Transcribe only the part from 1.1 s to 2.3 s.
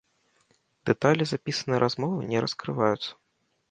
запісанай размовы